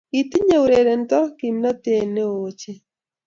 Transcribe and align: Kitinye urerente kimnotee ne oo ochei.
Kitinye 0.13 0.57
urerente 0.65 1.17
kimnotee 1.37 2.03
ne 2.13 2.21
oo 2.31 2.39
ochei. 2.47 2.79